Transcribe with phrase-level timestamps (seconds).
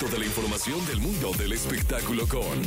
[0.00, 2.62] Toda la información del mundo del espectáculo con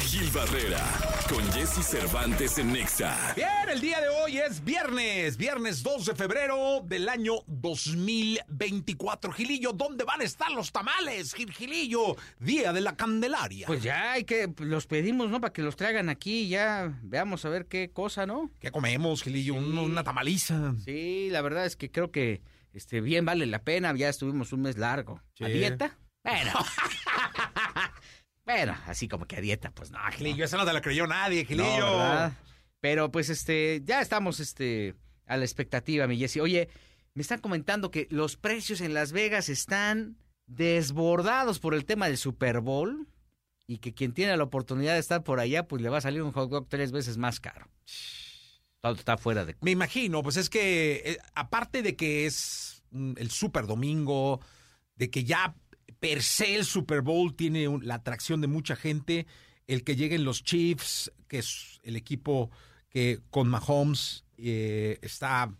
[0.00, 0.82] Gil Barrera,
[1.28, 3.34] con Jesse Cervantes en Nexa.
[3.36, 9.30] Bien, el día de hoy es viernes, viernes 2 de febrero del año 2024.
[9.32, 12.16] Gilillo, ¿dónde van a estar los tamales, Gil Gilillo?
[12.38, 13.66] Día de la Candelaria.
[13.66, 15.38] Pues ya hay que, los pedimos, ¿no?
[15.40, 18.50] Para que los traigan aquí y ya veamos a ver qué cosa, ¿no?
[18.58, 19.54] ¿Qué comemos, Gilillo?
[19.54, 20.74] Un- Una tamaliza.
[20.84, 22.40] Sí, la verdad es que creo que
[22.72, 25.20] este bien vale la pena, ya estuvimos un mes largo.
[25.40, 25.52] ¿A Sí.
[25.52, 25.98] dieta?
[26.22, 26.52] Bueno.
[28.44, 29.98] bueno, así como que a dieta, pues no.
[30.12, 32.32] Gilillo, esa no te la creyó nadie, no, Gilillo.
[32.80, 34.94] Pero pues este, ya estamos este
[35.26, 36.40] a la expectativa, mi Jessy.
[36.40, 36.68] Oye,
[37.14, 42.18] me están comentando que los precios en Las Vegas están desbordados por el tema del
[42.18, 43.06] Super Bowl
[43.66, 46.22] y que quien tiene la oportunidad de estar por allá, pues le va a salir
[46.22, 47.68] un hot dog tres veces más caro.
[48.80, 49.56] Todo está fuera de...
[49.60, 54.40] Me imagino, pues es que eh, aparte de que es mm, el Super Domingo,
[54.96, 55.54] de que ya
[56.00, 59.26] per se el Super Bowl tiene un- la atracción de mucha gente,
[59.66, 62.50] el que lleguen los Chiefs, que es el equipo
[62.88, 65.54] que con Mahomes eh, está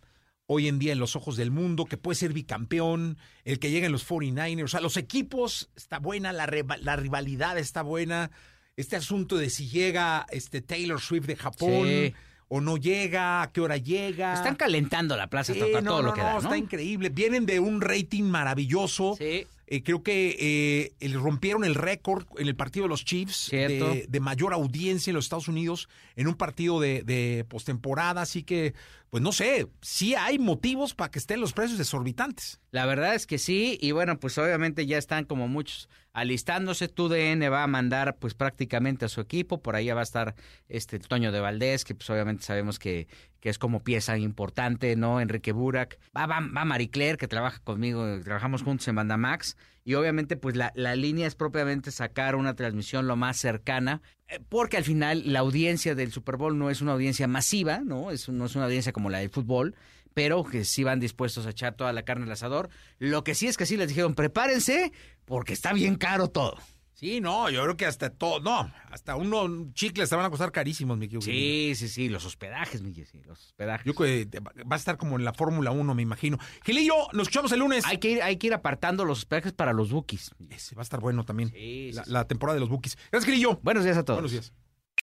[0.46, 3.92] hoy en día en los ojos del mundo, que puede ser bicampeón, el que lleguen
[3.92, 6.48] los 49ers, o sea, los equipos está buena, la,
[6.80, 8.30] la rivalidad está buena,
[8.77, 12.14] este asunto de si llega este Taylor Swift de Japón Sí.
[12.48, 14.33] o no llega, a qué hora llega.
[14.34, 16.38] Están calentando la plaza Sí, hasta no, todo no, lo que no, da, ¿no?
[16.41, 17.11] está increíble.
[17.11, 19.14] Vienen de un rating maravilloso.
[19.18, 19.46] Sí.
[19.72, 24.52] Eh, creo que eh, rompieron el récord en el partido de los Chiefs de mayor
[24.52, 28.22] audiencia en los Estados Unidos en un partido de, de postemporada.
[28.22, 28.74] Así que,
[29.10, 32.60] pues no sé, sí hay motivos para que estén los precios exorbitantes.
[32.72, 36.89] La verdad es que sí, y bueno, pues obviamente ya están como muchos alistándose.
[36.89, 40.34] TUDN va a mandar pues prácticamente a su equipo, por ahí va a estar
[40.69, 43.08] este Toño de Valdés, que pues obviamente sabemos que,
[43.41, 45.20] que es como pieza importante, ¿no?
[45.20, 49.56] Enrique Burak, va, va, va Marie Claire, que trabaja conmigo, trabajamos juntos en Banda Max,
[49.91, 54.38] y obviamente pues la, la línea es propiamente sacar una transmisión lo más cercana, eh,
[54.48, 58.12] porque al final la audiencia del Super Bowl no es una audiencia masiva, ¿no?
[58.12, 59.74] Es, no es una audiencia como la del fútbol,
[60.14, 62.68] pero que sí van dispuestos a echar toda la carne al asador.
[63.01, 64.92] Lo que sí es que sí les dijeron, prepárense,
[65.24, 66.57] porque está bien caro todo.
[67.00, 70.52] Sí, no, yo creo que hasta todo, no, hasta unos chicles te van a costar
[70.52, 71.22] carísimos, mi querido.
[71.22, 73.86] Sí, sí, sí, los hospedajes, mi Jessy, los hospedajes.
[73.86, 76.36] Yo creo que va a estar como en la Fórmula 1, me imagino.
[76.62, 77.86] Gilillo, nos escuchamos el lunes.
[77.86, 80.33] Hay que ir, hay que ir apartando los hospedajes para los bookies.
[80.50, 81.48] Ese va a estar bueno también.
[81.48, 82.10] Sí, sí, la, sí.
[82.10, 82.98] la temporada de los bookies.
[83.10, 83.58] Gracias, Gilillo.
[83.62, 84.18] Buenos días a todos.
[84.18, 84.52] Buenos días.